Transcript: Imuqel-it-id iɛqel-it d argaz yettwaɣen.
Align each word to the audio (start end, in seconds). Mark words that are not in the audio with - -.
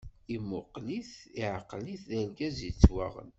Imuqel-it-id 0.35 1.37
iɛqel-it 1.43 2.03
d 2.09 2.11
argaz 2.23 2.57
yettwaɣen. 2.65 3.29